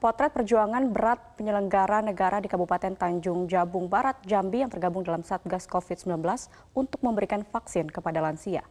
[0.00, 5.68] potret perjuangan berat penyelenggara negara di Kabupaten Tanjung Jabung Barat, Jambi yang tergabung dalam Satgas
[5.68, 6.24] COVID-19
[6.72, 8.64] untuk memberikan vaksin kepada lansia.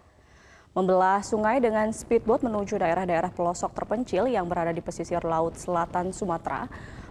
[0.73, 6.65] Membelah sungai dengan speedboat menuju daerah-daerah pelosok terpencil yang berada di pesisir Laut Selatan Sumatera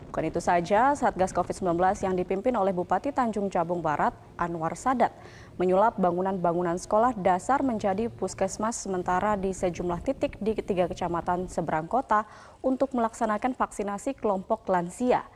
[0.08, 5.12] Bukan itu saja, Satgas COVID-19 yang dipimpin oleh Bupati Tanjung Jabung Barat, Anwar Sadat,
[5.60, 12.24] menyulap bangunan-bangunan sekolah dasar menjadi puskesmas sementara di sejumlah titik di ketiga kecamatan seberang kota
[12.64, 15.28] untuk melaksanakan vaksinasi kelompok lansia.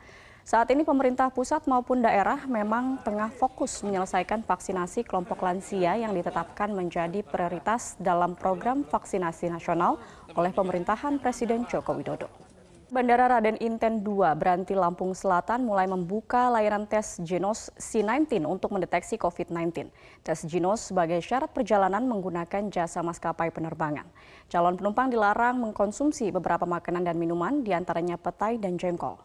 [0.43, 6.73] Saat ini pemerintah pusat maupun daerah memang tengah fokus menyelesaikan vaksinasi kelompok lansia yang ditetapkan
[6.73, 10.01] menjadi prioritas dalam program vaksinasi nasional
[10.33, 12.52] oleh pemerintahan Presiden Joko Widodo.
[12.93, 19.17] Bandara Raden Inten II Beranti Lampung Selatan mulai membuka layanan tes genos C19 untuk mendeteksi
[19.17, 19.89] COVID-19.
[20.21, 24.05] Tes genos sebagai syarat perjalanan menggunakan jasa maskapai penerbangan.
[24.45, 29.17] Calon penumpang dilarang mengkonsumsi beberapa makanan dan minuman, di antaranya petai dan jengkol.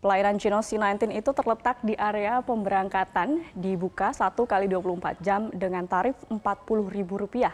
[0.00, 6.16] Pelayanan Genos C19 itu terletak di area pemberangkatan, dibuka 1 kali 24 jam dengan tarif
[6.32, 7.52] Rp40.000.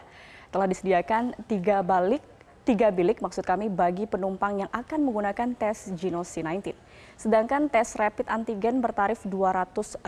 [0.55, 2.38] Telah disediakan tiga balik
[2.69, 6.77] tiga bilik maksud kami bagi penumpang yang akan menggunakan tes Genos C19.
[7.17, 10.05] Sedangkan tes rapid antigen bertarif Rp200.000.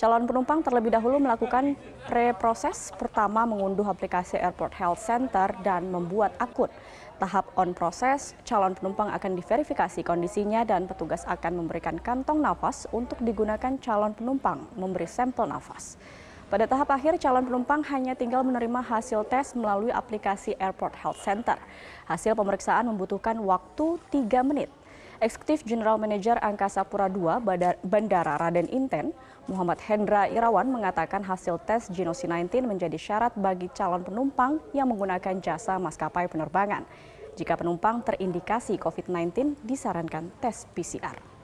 [0.00, 1.76] Calon penumpang terlebih dahulu melakukan
[2.08, 6.72] pre-proses pertama mengunduh aplikasi Airport Health Center dan membuat akun.
[7.20, 13.20] Tahap on proses, calon penumpang akan diverifikasi kondisinya dan petugas akan memberikan kantong nafas untuk
[13.20, 16.00] digunakan calon penumpang memberi sampel nafas.
[16.48, 21.60] Pada tahap akhir, calon penumpang hanya tinggal menerima hasil tes melalui aplikasi Airport Health Center.
[22.08, 24.72] Hasil pemeriksaan membutuhkan waktu 3 menit.
[25.20, 27.36] Eksekutif General Manager Angkasa Pura II
[27.84, 29.12] Bandara Raden Inten,
[29.44, 35.44] Muhammad Hendra Irawan mengatakan hasil tes Genosi 19 menjadi syarat bagi calon penumpang yang menggunakan
[35.44, 36.88] jasa maskapai penerbangan.
[37.36, 41.37] Jika penumpang terindikasi COVID-19, disarankan tes PCR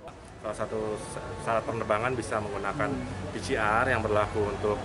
[0.52, 1.00] satu
[1.40, 2.90] syarat penerbangan bisa menggunakan
[3.32, 4.76] PCR yang berlaku untuk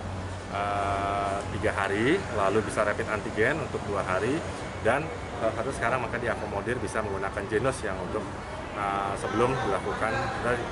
[0.56, 4.40] uh, tiga hari, lalu bisa rapid antigen untuk dua hari,
[4.80, 5.04] dan
[5.36, 8.24] salah satu sekarang maka diakomodir bisa menggunakan genos yang untuk
[8.78, 10.12] uh, sebelum dilakukan,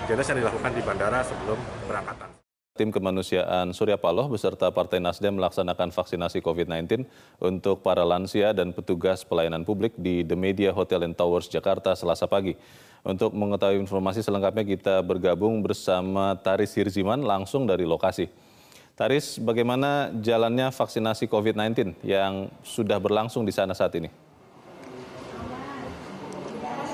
[0.08, 2.37] genos yang dilakukan di bandara sebelum berangkatan.
[2.78, 7.10] Tim kemanusiaan Surya Paloh beserta Partai Nasdem melaksanakan vaksinasi COVID-19
[7.42, 12.30] untuk para lansia dan petugas pelayanan publik di The Media Hotel and Towers Jakarta selasa
[12.30, 12.54] pagi.
[13.02, 18.30] Untuk mengetahui informasi selengkapnya kita bergabung bersama Taris Hirziman langsung dari lokasi.
[18.94, 24.27] Taris, bagaimana jalannya vaksinasi COVID-19 yang sudah berlangsung di sana saat ini?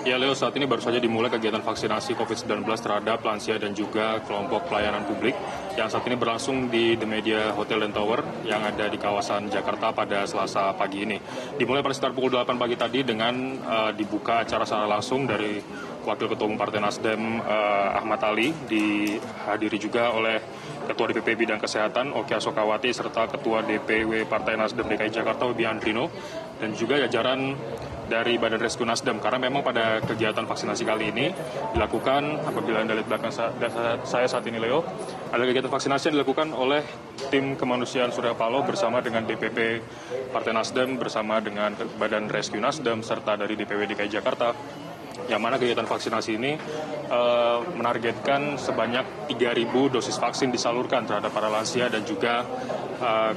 [0.04, 4.68] Ya Leo, saat ini baru saja dimulai kegiatan vaksinasi COVID-19 terhadap lansia dan juga kelompok
[4.68, 5.32] pelayanan publik
[5.80, 9.96] yang saat ini berlangsung di The Media Hotel dan Tower yang ada di kawasan Jakarta
[9.96, 11.16] pada selasa pagi ini.
[11.56, 15.56] Dimulai pada sekitar pukul 8 pagi tadi dengan uh, dibuka acara secara langsung dari
[16.04, 20.36] Wakil Ketua Umum Partai Nasdem uh, Ahmad Ali, dihadiri juga oleh
[20.84, 26.12] Ketua DPP Bidang Kesehatan Oki Asokawati serta Ketua DPW Partai Nasdem DKI Jakarta Wibi Andrino
[26.60, 27.56] dan juga jajaran
[28.06, 29.18] dari Badan Rescue Nasdem.
[29.18, 31.26] Karena memang pada kegiatan vaksinasi kali ini
[31.74, 33.32] dilakukan apabila Anda lihat belakang
[34.04, 34.84] saya saat ini Leo
[35.32, 36.84] ada kegiatan vaksinasi yang dilakukan oleh
[37.32, 39.82] tim kemanusiaan Surya Paloh bersama dengan DPP
[40.30, 44.54] Partai Nasdem bersama dengan Badan Rescue Nasdem serta dari DPW DKI Jakarta
[45.30, 46.52] yang mana kegiatan vaksinasi ini
[47.08, 52.44] uh, menargetkan sebanyak 3.000 dosis vaksin disalurkan terhadap para lansia dan juga
[53.00, 53.32] uh,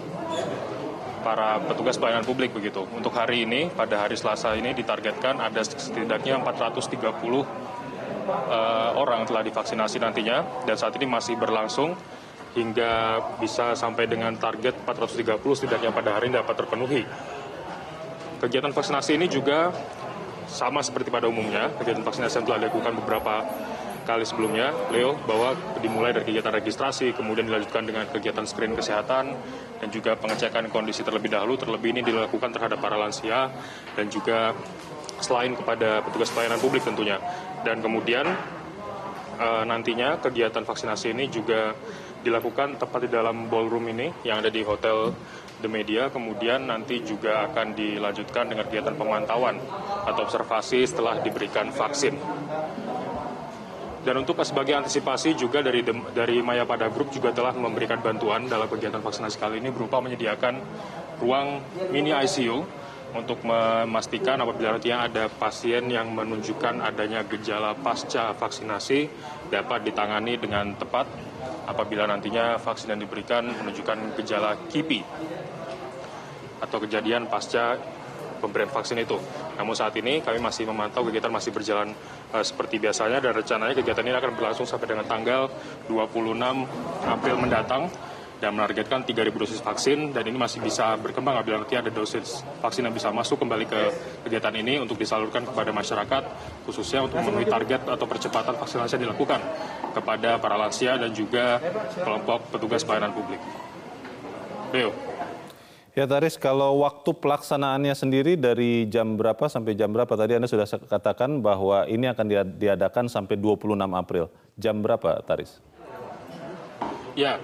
[1.27, 2.88] para petugas pelayanan publik begitu.
[2.95, 7.43] Untuk hari ini, pada hari Selasa ini ditargetkan ada setidaknya 430 uh, eh,
[8.95, 11.99] orang telah divaksinasi nantinya dan saat ini masih berlangsung
[12.55, 17.03] hingga bisa sampai dengan target 430 setidaknya pada hari ini dapat terpenuhi.
[18.39, 19.75] Kegiatan vaksinasi ini juga
[20.47, 23.43] sama seperti pada umumnya, kegiatan vaksinasi yang telah dilakukan beberapa
[24.07, 25.51] kali sebelumnya, Leo, bahwa
[25.84, 29.35] dimulai dari kegiatan registrasi, kemudian dilanjutkan dengan kegiatan screening kesehatan,
[29.84, 33.52] dan juga pengecekan kondisi terlebih dahulu, terlebih ini dilakukan terhadap para lansia,
[33.99, 34.55] dan juga
[35.20, 37.20] selain kepada petugas pelayanan publik tentunya.
[37.67, 38.23] Dan kemudian
[39.35, 41.76] e, nantinya kegiatan vaksinasi ini juga
[42.23, 45.11] dilakukan tepat di dalam ballroom ini yang ada di Hotel
[45.58, 49.58] The Media, kemudian nanti juga akan dilanjutkan dengan kegiatan pemantauan
[50.05, 52.14] atau observasi setelah diberikan vaksin.
[54.07, 55.83] Dan untuk sebagai antisipasi juga dari
[56.15, 60.63] dari Maya Pada Group juga telah memberikan bantuan dalam kegiatan vaksinasi kali ini berupa menyediakan
[61.19, 61.59] ruang
[61.91, 62.55] mini ICU
[63.11, 69.11] untuk memastikan apabila nantinya ada pasien yang menunjukkan adanya gejala pasca vaksinasi
[69.51, 71.11] dapat ditangani dengan tepat
[71.67, 75.03] apabila nantinya vaksin yang diberikan menunjukkan gejala KIPI
[76.63, 77.75] atau kejadian pasca
[78.37, 79.17] pemberian vaksin itu.
[79.57, 81.91] Namun saat ini kami masih memantau kegiatan masih berjalan
[82.31, 85.49] uh, seperti biasanya dan rencananya kegiatan ini akan berlangsung sampai dengan tanggal
[85.89, 86.37] 26
[87.05, 87.89] April mendatang
[88.37, 92.85] dan menargetkan 3.000 dosis vaksin dan ini masih bisa berkembang apabila nanti ada dosis vaksin
[92.85, 93.81] yang bisa masuk kembali ke
[94.29, 96.23] kegiatan ini untuk disalurkan kepada masyarakat
[96.69, 99.41] khususnya untuk memenuhi target atau percepatan vaksinasi yang dilakukan
[99.97, 101.57] kepada para lansia dan juga
[101.97, 103.41] kelompok petugas pelayanan publik.
[104.69, 104.93] Leo.
[105.97, 110.14] Ya Taris, kalau waktu pelaksanaannya sendiri dari jam berapa sampai jam berapa?
[110.14, 114.29] Tadi Anda sudah katakan bahwa ini akan diadakan sampai 26 April.
[114.61, 115.58] Jam berapa Taris?
[117.17, 117.41] Ya,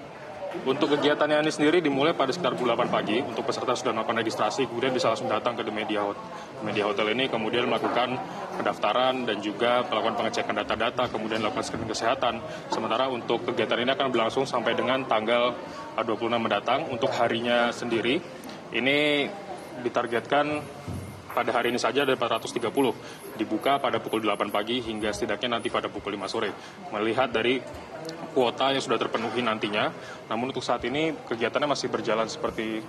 [0.69, 4.69] untuk kegiatannya ini sendiri dimulai pada sekitar pukul 8 pagi untuk peserta sudah melakukan registrasi,
[4.69, 6.05] kemudian bisa langsung datang ke Media,
[6.61, 8.21] Media Hotel ini, kemudian melakukan
[8.61, 12.37] pendaftaran dan juga melakukan pengecekan data-data, kemudian melakukan screening kesehatan.
[12.69, 15.57] Sementara untuk kegiatan ini akan berlangsung sampai dengan tanggal
[15.97, 16.85] 26 mendatang.
[16.93, 18.21] Untuk harinya sendiri,
[18.71, 19.27] ini
[19.83, 20.63] ditargetkan
[21.33, 22.69] pada hari ini saja ada 430
[23.41, 26.53] dibuka pada pukul 8 pagi hingga setidaknya nanti pada pukul 5 sore.
[26.93, 27.57] Melihat dari
[28.37, 29.89] kuota yang sudah terpenuhi nantinya,
[30.29, 32.81] namun untuk saat ini kegiatannya masih berjalan seperti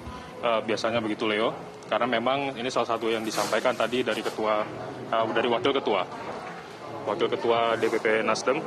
[0.45, 1.57] uh, biasanya begitu Leo,
[1.89, 4.61] karena memang ini salah satu yang disampaikan tadi dari ketua
[5.09, 6.05] uh, dari wakil ketua.
[7.05, 8.61] Wakil ketua DPP Nasdem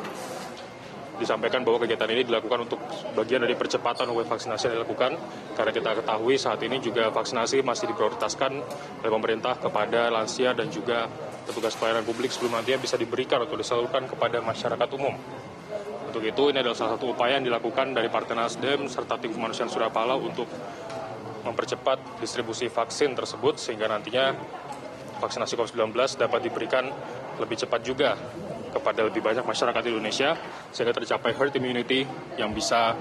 [1.18, 2.80] disampaikan bahwa kegiatan ini dilakukan untuk
[3.18, 5.18] bagian dari percepatan upaya vaksinasi yang dilakukan
[5.58, 8.52] karena kita ketahui saat ini juga vaksinasi masih diprioritaskan
[9.04, 11.10] oleh pemerintah kepada lansia dan juga
[11.48, 15.16] petugas pelayanan publik sebelum nantinya bisa diberikan atau disalurkan kepada masyarakat umum.
[16.08, 19.68] Untuk itu ini adalah salah satu upaya yang dilakukan dari Partai Nasdem serta tim kemanusiaan
[19.68, 20.48] Surapala untuk
[21.44, 24.36] mempercepat distribusi vaksin tersebut sehingga nantinya
[25.19, 26.86] vaksinasi COVID-19 dapat diberikan
[27.40, 28.18] lebih cepat juga
[28.78, 30.38] kepada lebih banyak masyarakat Indonesia
[30.70, 32.06] sehingga tercapai herd immunity
[32.38, 32.94] yang bisa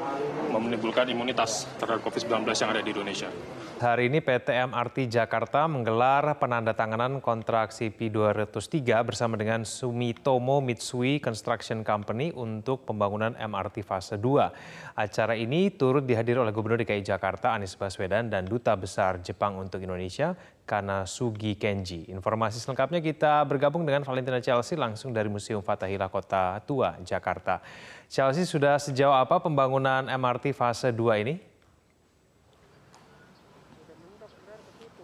[0.50, 3.28] menimbulkan imunitas terhadap COVID-19 yang ada di Indonesia.
[3.76, 12.32] Hari ini PT MRT Jakarta menggelar penandatanganan kontrak CP203 bersama dengan Sumitomo Mitsui Construction Company
[12.32, 14.96] untuk pembangunan MRT fase 2.
[14.96, 19.84] Acara ini turut dihadiri oleh Gubernur DKI Jakarta Anies Baswedan dan Duta Besar Jepang untuk
[19.84, 20.32] Indonesia
[20.66, 22.10] Kana Sugi Kenji.
[22.10, 27.62] Informasi selengkapnya kita bergabung dengan Valentina Chelsea langsung dari Museum Fatahila Kota Tua, Jakarta.
[28.10, 31.55] Chelsea sudah sejauh apa pembangunan MRT fase 2 ini?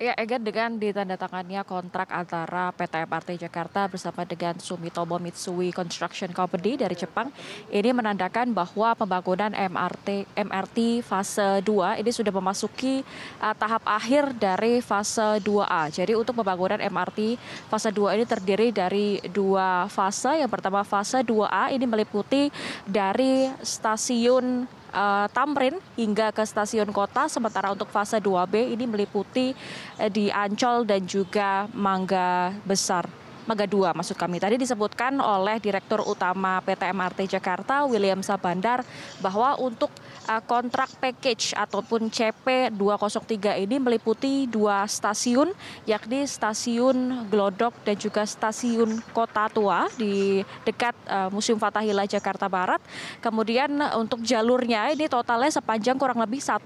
[0.02, 6.75] Ya, Egan dengan ditandatangannya kontrak antara PT MRT Jakarta bersama dengan Sumitomo Mitsui Construction Company
[6.75, 7.31] dari Jepang
[7.70, 13.06] ini menandakan bahwa pembangunan MRT MRT fase 2 ini sudah memasuki
[13.38, 15.94] uh, tahap akhir dari fase 2A.
[15.94, 17.38] Jadi untuk pembangunan MRT
[17.70, 20.34] fase 2 ini terdiri dari dua fase.
[20.34, 22.50] Yang pertama fase 2A ini meliputi
[22.90, 27.27] dari stasiun uh, Tamrin hingga ke stasiun kota.
[27.27, 29.56] Sementara untuk fase 2B ini meliputi
[29.99, 33.22] uh, di Ancol dan juga Mangga Besar.
[33.43, 34.39] Mangga 2 maksud kami.
[34.39, 38.87] Tadi disebutkan oleh Direktur Utama PT MRT Jakarta William Sabandar
[39.19, 39.91] bahwa untuk
[40.31, 45.50] uh, kontrak package ataupun CP 203 ini meliputi dua stasiun
[45.87, 52.79] yakni stasiun Glodok dan juga stasiun Kota Tua di dekat uh, Museum Fatahila Jakarta Barat.
[53.19, 56.62] Kemudian uh, untuk jalurnya ini totalnya sepanjang kurang lebih 1,4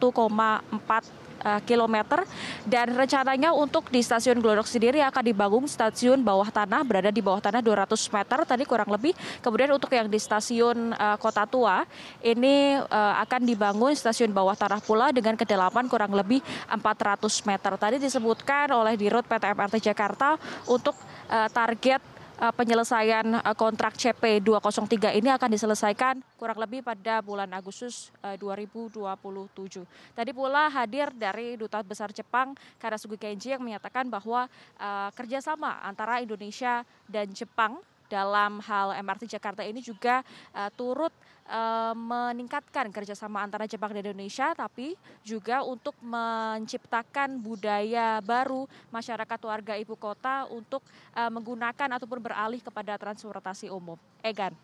[1.46, 2.26] uh, kilometer
[2.66, 7.38] dan rencananya untuk di stasiun Glodok sendiri akan dibangun stasiun bawah tanah berada di bawah
[7.38, 9.14] tanah 200 meter tadi kurang lebih.
[9.38, 11.86] Kemudian untuk yang di stasiun uh, Kota Tua
[12.18, 17.72] ini uh, akan dibangun stasiun bawah tanah pula dengan kedalaman kurang lebih 400 meter.
[17.78, 20.34] Tadi disebutkan oleh Dirut PT MRT Jakarta
[20.66, 20.98] untuk
[21.30, 28.12] uh, target penyelesaian uh, kontrak CP 203 ini akan diselesaikan kurang lebih pada bulan Agustus
[28.20, 29.82] uh, 2027.
[30.12, 36.20] Tadi pula hadir dari Duta Besar Jepang Karasugi Kenji yang menyatakan bahwa uh, kerjasama antara
[36.20, 40.22] Indonesia dan Jepang dalam hal MRT Jakarta ini juga
[40.54, 41.12] uh, turut
[41.50, 49.74] uh, meningkatkan kerjasama antara Jepang dan Indonesia, tapi juga untuk menciptakan budaya baru masyarakat warga
[49.78, 50.82] ibu kota untuk
[51.14, 53.98] uh, menggunakan ataupun beralih kepada transportasi umum.
[54.22, 54.54] Egan.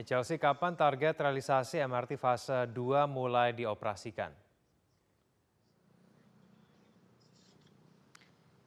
[0.00, 4.32] Chelsea, kapan target realisasi MRT fase 2 mulai dioperasikan?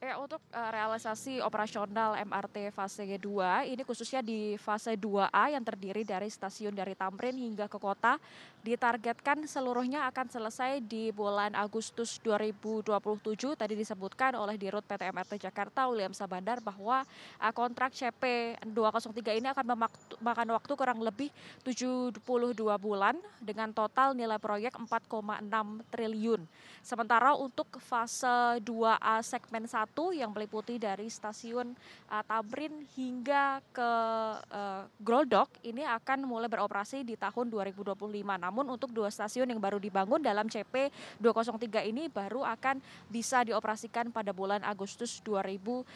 [0.03, 6.03] Ya, untuk uh, realisasi operasional MRT fase 2 ini khususnya di fase 2A yang terdiri
[6.03, 8.19] dari stasiun dari Tamrin hingga ke kota
[8.63, 12.95] ditargetkan seluruhnya akan selesai di bulan Agustus 2027.
[13.59, 17.03] Tadi disebutkan oleh Dirut PT MRT Jakarta William Sabandar bahwa
[17.43, 21.27] uh, kontrak CP 203 ini akan memakan waktu kurang lebih
[21.67, 22.23] 72
[22.79, 25.43] bulan dengan total nilai proyek 4,6
[25.91, 26.41] triliun.
[26.79, 31.75] Sementara untuk fase 2A segmen 1 yang meliputi dari stasiun
[32.07, 33.91] uh, Tamrin hingga ke
[34.39, 38.52] uh, Groldok ini akan mulai beroperasi di tahun 2025.
[38.53, 42.77] Namun untuk dua stasiun yang baru dibangun dalam CP 203 ini baru akan
[43.09, 45.89] bisa dioperasikan pada bulan Agustus 2027.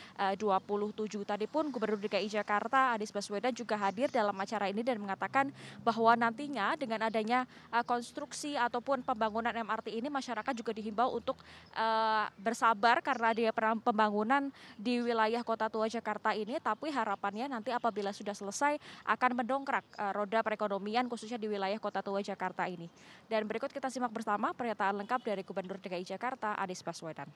[1.22, 5.54] Tadi pun Gubernur DKI Jakarta Anies Baswedan juga hadir dalam acara ini dan mengatakan
[5.86, 11.38] bahwa nantinya dengan adanya uh, konstruksi ataupun pembangunan MRT ini masyarakat juga dihimbau untuk
[11.78, 13.54] uh, bersabar karena dia
[13.86, 14.50] pembangunan
[14.82, 19.86] di wilayah Kota Tua Jakarta ini, tapi harapannya nanti apabila sudah selesai akan mendongkrak
[20.18, 22.88] roda perekonomian khususnya di wilayah Kota Tua Jakarta ini.
[23.25, 27.27] Dan berikut kita simak bersama pernyataan lengkap dari Gubernur DKI Jakarta Anies Baswedan.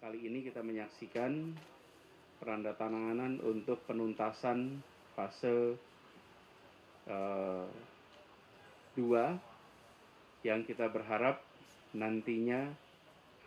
[0.00, 1.52] Kali ini kita menyaksikan
[2.40, 4.80] perandatanganan untuk penuntasan
[5.12, 5.76] fase
[7.08, 7.68] uh,
[8.96, 11.44] 2 yang kita berharap
[11.92, 12.72] nantinya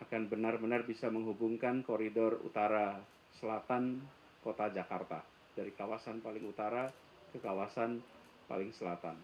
[0.02, 3.02] akan benar-benar bisa menghubungkan koridor utara
[3.38, 3.98] selatan
[4.46, 5.22] kota Jakarta
[5.58, 6.90] dari kawasan paling utara
[7.34, 7.98] ke kawasan
[8.46, 9.18] paling selatan.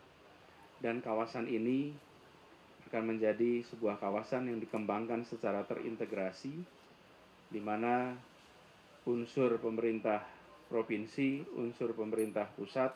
[0.81, 1.93] Dan kawasan ini
[2.91, 6.59] akan menjadi sebuah kawasan yang dikembangkan secara terintegrasi
[7.51, 8.17] di mana
[9.07, 10.25] unsur pemerintah
[10.67, 12.95] provinsi, unsur pemerintah pusat,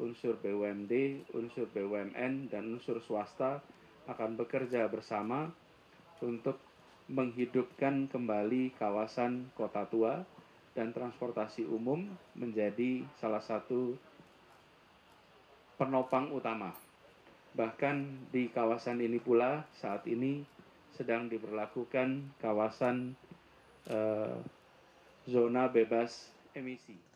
[0.00, 3.60] unsur BUMD, unsur BUMN, dan unsur swasta
[4.08, 5.52] akan bekerja bersama
[6.24, 6.56] untuk
[7.10, 10.24] menghidupkan kembali kawasan kota tua
[10.72, 13.98] dan transportasi umum menjadi salah satu
[15.76, 16.89] penopang utama.
[17.54, 20.46] Bahkan di kawasan ini pula saat ini
[20.94, 23.16] sedang diberlakukan kawasan
[23.90, 24.38] eh,
[25.26, 27.09] zona bebas emisi.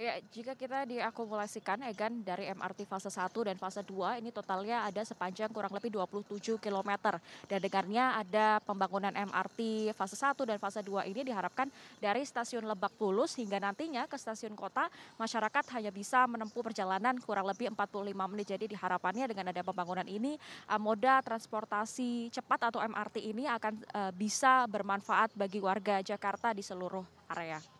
[0.00, 5.04] Ya, jika kita diakumulasikan Egan dari MRT fase 1 dan fase 2 ini totalnya ada
[5.04, 7.20] sepanjang kurang lebih 27 km.
[7.44, 11.68] Dan dengarnya ada pembangunan MRT fase 1 dan fase 2 ini diharapkan
[12.00, 14.88] dari stasiun Lebak Bulus hingga nantinya ke stasiun kota
[15.20, 18.56] masyarakat hanya bisa menempuh perjalanan kurang lebih 45 menit.
[18.56, 24.12] Jadi diharapannya dengan ada pembangunan ini eh, moda transportasi cepat atau MRT ini akan eh,
[24.16, 27.04] bisa bermanfaat bagi warga Jakarta di seluruh
[27.36, 27.79] area.